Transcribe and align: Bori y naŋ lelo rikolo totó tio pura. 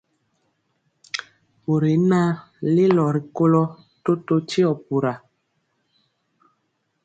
Bori 1.65 1.89
y 1.97 1.97
naŋ 2.09 2.29
lelo 2.73 3.03
rikolo 3.15 3.61
totó 4.03 4.35
tio 4.49 4.69
pura. 4.85 5.13